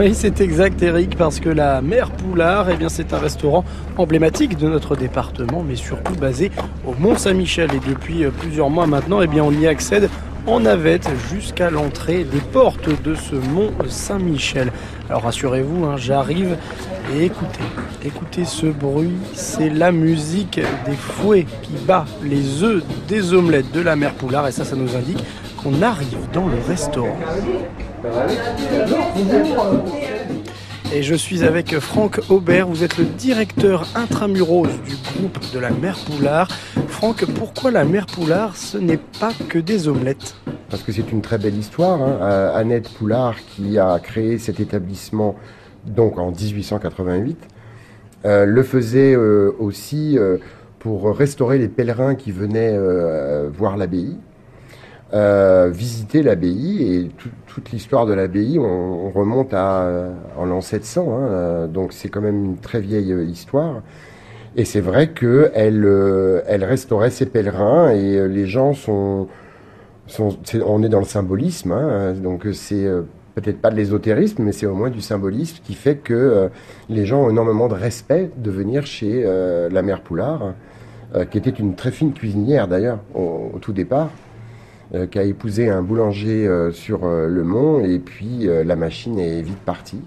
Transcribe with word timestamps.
Oui, 0.00 0.12
c'est 0.12 0.40
exact, 0.40 0.82
Eric, 0.82 1.16
parce 1.16 1.38
que 1.38 1.48
la 1.48 1.80
Mère 1.80 2.10
Poulard, 2.10 2.66
eh 2.68 2.76
c'est 2.88 3.14
un 3.14 3.18
restaurant 3.18 3.64
emblématique 3.96 4.58
de 4.58 4.68
notre 4.68 4.96
département, 4.96 5.62
mais 5.62 5.76
surtout 5.76 6.16
basé 6.16 6.50
au 6.84 6.94
Mont-Saint-Michel. 6.98 7.70
Et 7.72 7.88
depuis 7.88 8.24
euh, 8.24 8.30
plusieurs 8.30 8.70
mois 8.70 8.88
maintenant, 8.88 9.22
eh 9.22 9.28
bien, 9.28 9.44
on 9.44 9.52
y 9.52 9.68
accède 9.68 10.10
en 10.48 10.58
navette 10.58 11.08
jusqu'à 11.32 11.70
l'entrée 11.70 12.24
des 12.24 12.40
portes 12.40 12.88
de 13.04 13.14
ce 13.14 13.36
Mont 13.36 13.70
Saint-Michel. 13.88 14.72
Alors 15.08 15.22
rassurez-vous, 15.22 15.84
hein, 15.84 15.96
j'arrive 15.96 16.56
et 17.14 17.26
écoutez, 17.26 17.62
écoutez 18.04 18.44
ce 18.44 18.66
bruit, 18.66 19.14
c'est 19.32 19.70
la 19.70 19.92
musique 19.92 20.60
des 20.86 20.96
fouets 20.96 21.46
qui 21.62 21.72
bat 21.86 22.04
les 22.24 22.64
œufs 22.64 22.82
des 23.06 23.32
omelettes 23.32 23.70
de 23.70 23.80
la 23.80 23.94
Mère 23.94 24.14
Poulard, 24.14 24.48
et 24.48 24.52
ça, 24.52 24.64
ça 24.64 24.74
nous 24.74 24.96
indique 24.96 25.22
qu'on 25.62 25.82
arrive 25.82 26.18
dans 26.32 26.48
le 26.48 26.58
restaurant. 26.66 27.16
Et 30.92 31.02
je 31.02 31.14
suis 31.14 31.42
avec 31.42 31.78
Franck 31.78 32.20
Aubert, 32.28 32.68
vous 32.68 32.84
êtes 32.84 32.98
le 32.98 33.04
directeur 33.04 33.86
intramuros 33.94 34.66
du 34.66 34.94
groupe 34.94 35.38
de 35.52 35.58
la 35.58 35.70
Mère 35.70 35.96
Poulard. 35.98 36.48
Franck, 36.88 37.24
pourquoi 37.24 37.70
la 37.70 37.84
Mère 37.84 38.06
Poulard, 38.06 38.56
ce 38.56 38.78
n'est 38.78 39.00
pas 39.18 39.32
que 39.48 39.58
des 39.58 39.88
omelettes? 39.88 40.36
Parce 40.70 40.82
que 40.82 40.92
c'est 40.92 41.10
une 41.10 41.22
très 41.22 41.38
belle 41.38 41.56
histoire. 41.56 42.00
Hein. 42.02 42.18
Euh, 42.20 42.54
Annette 42.54 42.90
Poulard 42.90 43.36
qui 43.46 43.78
a 43.78 43.98
créé 43.98 44.38
cet 44.38 44.60
établissement 44.60 45.34
donc 45.84 46.18
en 46.18 46.30
1888 46.30 47.38
euh, 48.24 48.44
le 48.44 48.62
faisait 48.62 49.14
euh, 49.14 49.54
aussi 49.58 50.18
pour 50.78 51.16
restaurer 51.16 51.58
les 51.58 51.68
pèlerins 51.68 52.14
qui 52.14 52.30
venaient 52.30 52.78
voir 53.48 53.76
l'abbaye. 53.76 54.18
Euh, 55.14 55.70
visiter 55.72 56.24
l'abbaye 56.24 56.82
et 57.04 57.08
tout- 57.16 57.28
toute 57.46 57.70
l'histoire 57.70 58.04
de 58.04 58.14
l'abbaye, 58.14 58.58
on, 58.58 58.64
on 59.06 59.10
remonte 59.10 59.54
à 59.54 59.82
euh, 59.84 60.12
en 60.36 60.44
l'an 60.44 60.60
700, 60.60 61.06
hein, 61.08 61.22
euh, 61.30 61.66
donc 61.68 61.92
c'est 61.92 62.08
quand 62.08 62.20
même 62.20 62.44
une 62.44 62.56
très 62.56 62.80
vieille 62.80 63.14
histoire. 63.30 63.82
Et 64.56 64.64
c'est 64.64 64.80
vrai 64.80 65.08
que 65.10 65.52
elle, 65.54 65.84
restaurait 66.64 67.10
ses 67.10 67.26
pèlerins 67.26 67.90
et 67.90 68.26
les 68.28 68.46
gens 68.46 68.72
sont, 68.72 69.28
on 70.66 70.82
est 70.82 70.88
dans 70.88 70.98
le 71.00 71.04
symbolisme, 71.04 71.72
hein, 71.72 72.12
donc 72.14 72.46
c'est 72.52 72.86
peut-être 73.36 73.60
pas 73.60 73.70
de 73.70 73.76
l'ésotérisme, 73.76 74.42
mais 74.44 74.52
c'est 74.52 74.66
au 74.66 74.74
moins 74.74 74.90
du 74.90 75.00
symbolisme 75.00 75.58
qui 75.64 75.74
fait 75.74 75.96
que 75.96 76.50
les 76.88 77.06
gens 77.06 77.24
ont 77.24 77.30
énormément 77.30 77.68
de 77.68 77.74
respect 77.74 78.30
de 78.36 78.50
venir 78.50 78.86
chez 78.86 79.24
la 79.70 79.82
mère 79.82 80.02
Poulard, 80.02 80.54
qui 81.30 81.38
était 81.38 81.50
une 81.50 81.74
très 81.74 81.90
fine 81.90 82.12
cuisinière 82.12 82.68
d'ailleurs 82.68 82.98
au 83.14 83.58
tout 83.60 83.72
départ 83.72 84.10
euh, 84.94 85.06
qui 85.06 85.18
a 85.18 85.22
épousé 85.22 85.68
un 85.70 85.82
boulanger 85.82 86.46
euh, 86.46 86.72
sur 86.72 87.04
euh, 87.04 87.28
le 87.28 87.44
mont 87.44 87.84
et 87.84 87.98
puis 87.98 88.46
la 88.64 88.76
machine 88.76 89.18
est 89.18 89.42
vite 89.42 89.58
partie. 89.58 90.00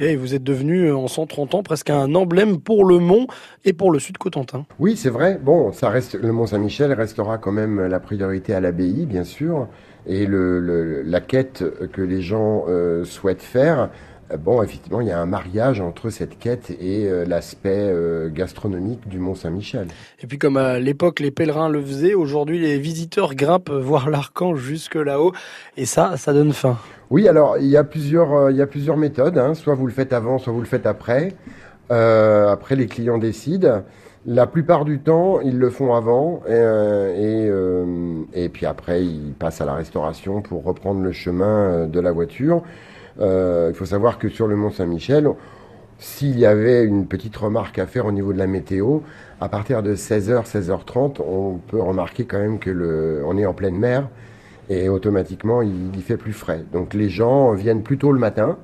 Et 0.00 0.16
vous 0.16 0.34
êtes 0.34 0.42
devenu, 0.44 0.92
en 0.92 1.08
130 1.08 1.54
ans, 1.54 1.62
presque 1.62 1.88
un 1.90 2.14
emblème 2.14 2.60
pour 2.60 2.84
le 2.84 2.98
Mont 2.98 3.26
et 3.64 3.72
pour 3.72 3.90
le 3.90 3.98
Sud 3.98 4.18
Cotentin. 4.18 4.66
Oui, 4.78 4.94
c'est 4.96 5.08
vrai. 5.08 5.40
Bon, 5.42 5.72
ça 5.72 5.88
reste 5.88 6.14
le 6.20 6.32
Mont 6.32 6.46
Saint-Michel 6.46 6.92
restera 6.92 7.38
quand 7.38 7.52
même 7.52 7.80
la 7.86 7.98
priorité 7.98 8.52
à 8.52 8.60
l'abbaye, 8.60 9.06
bien 9.06 9.24
sûr, 9.24 9.68
et 10.06 10.26
le, 10.26 10.60
le- 10.60 11.00
la 11.02 11.20
quête 11.20 11.64
que 11.92 12.02
les 12.02 12.20
gens 12.20 12.64
souhaitent 13.04 13.42
faire. 13.42 13.88
Euh, 14.32 14.36
Bon, 14.36 14.62
effectivement, 14.62 15.00
il 15.00 15.08
y 15.08 15.10
a 15.10 15.20
un 15.20 15.26
mariage 15.26 15.80
entre 15.80 16.10
cette 16.10 16.38
quête 16.38 16.70
et 16.80 17.06
euh, 17.06 17.24
l'aspect 17.24 17.70
euh, 17.74 18.28
gastronomique 18.30 19.08
du 19.08 19.18
Mont 19.18 19.34
Saint-Michel. 19.34 19.88
Et 20.22 20.26
puis 20.26 20.38
comme 20.38 20.56
à 20.56 20.78
l'époque 20.78 21.20
les 21.20 21.30
pèlerins 21.30 21.68
le 21.68 21.82
faisaient, 21.82 22.14
aujourd'hui 22.14 22.58
les 22.58 22.78
visiteurs 22.78 23.34
grimpent 23.34 23.70
voir 23.70 24.10
l'archange 24.10 24.60
jusque 24.60 24.96
là-haut. 24.96 25.32
Et 25.76 25.86
ça, 25.86 26.16
ça 26.16 26.32
donne 26.32 26.52
faim. 26.52 26.78
Oui, 27.10 27.28
alors 27.28 27.58
il 27.58 27.66
y 27.66 27.76
a 27.76 27.84
plusieurs, 27.84 28.32
euh, 28.32 28.50
il 28.50 28.56
y 28.56 28.62
a 28.62 28.66
plusieurs 28.66 28.96
méthodes. 28.96 29.38
hein. 29.38 29.54
Soit 29.54 29.74
vous 29.74 29.86
le 29.86 29.92
faites 29.92 30.12
avant, 30.12 30.38
soit 30.38 30.52
vous 30.52 30.60
le 30.60 30.66
faites 30.66 30.86
après. 30.86 31.34
Après, 31.88 32.74
les 32.74 32.86
clients 32.86 33.18
décident. 33.18 33.82
La 34.26 34.48
plupart 34.48 34.84
du 34.84 34.98
temps, 34.98 35.40
ils 35.40 35.56
le 35.56 35.70
font 35.70 35.94
avant 35.94 36.42
et, 36.48 37.48
et 38.34 38.48
puis 38.48 38.66
après, 38.66 39.04
ils 39.04 39.34
passent 39.38 39.60
à 39.60 39.64
la 39.64 39.74
restauration 39.74 40.42
pour 40.42 40.64
reprendre 40.64 41.00
le 41.00 41.12
chemin 41.12 41.86
de 41.86 42.00
la 42.00 42.10
voiture. 42.10 42.64
Euh, 43.20 43.68
il 43.70 43.76
faut 43.76 43.86
savoir 43.86 44.18
que 44.18 44.28
sur 44.28 44.46
le 44.46 44.56
Mont 44.56 44.70
Saint-Michel, 44.70 45.28
s'il 45.98 46.38
y 46.38 46.44
avait 46.44 46.84
une 46.84 47.06
petite 47.06 47.36
remarque 47.36 47.78
à 47.78 47.86
faire 47.86 48.06
au 48.06 48.12
niveau 48.12 48.32
de 48.32 48.38
la 48.38 48.46
météo, 48.46 49.00
à 49.40 49.48
partir 49.48 49.82
de 49.82 49.94
16h, 49.94 50.44
16h30, 50.46 51.22
on 51.22 51.58
peut 51.58 51.80
remarquer 51.80 52.24
quand 52.24 52.38
même 52.38 52.58
que 52.58 52.70
le, 52.70 53.22
on 53.26 53.38
est 53.38 53.46
en 53.46 53.54
pleine 53.54 53.76
mer 53.76 54.08
et 54.68 54.88
automatiquement 54.88 55.62
il, 55.62 56.02
fait 56.02 56.16
plus 56.16 56.32
frais. 56.32 56.64
Donc 56.72 56.92
les 56.92 57.08
gens 57.08 57.52
viennent 57.52 57.82
plus 57.82 57.98
tôt 57.98 58.12
le 58.12 58.18
matin, 58.18 58.58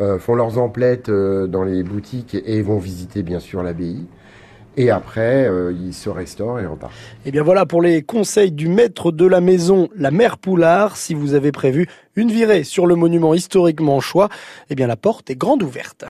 euh, 0.00 0.18
font 0.18 0.34
leurs 0.34 0.58
emplettes 0.58 1.08
euh, 1.08 1.46
dans 1.46 1.64
les 1.64 1.82
boutiques 1.82 2.36
et 2.44 2.62
vont 2.62 2.78
visiter 2.78 3.22
bien 3.22 3.40
sûr 3.40 3.62
l'abbaye. 3.62 4.06
Et 4.76 4.90
après, 4.90 5.48
euh, 5.48 5.72
ils 5.72 5.94
se 5.94 6.10
restaurent 6.10 6.58
et 6.58 6.66
repartent. 6.66 6.92
Et 7.24 7.30
bien 7.30 7.42
voilà 7.42 7.64
pour 7.64 7.80
les 7.80 8.02
conseils 8.02 8.50
du 8.50 8.68
maître 8.68 9.12
de 9.12 9.24
la 9.24 9.40
maison, 9.40 9.88
la 9.96 10.10
mère 10.10 10.36
Poulard. 10.36 10.96
Si 10.96 11.14
vous 11.14 11.34
avez 11.34 11.52
prévu 11.52 11.88
une 12.16 12.30
virée 12.30 12.64
sur 12.64 12.86
le 12.86 12.96
monument 12.96 13.34
historiquement 13.34 14.00
choix, 14.00 14.28
eh 14.70 14.74
bien 14.74 14.88
la 14.88 14.96
porte 14.96 15.30
est 15.30 15.36
grande 15.36 15.62
ouverte. 15.62 16.02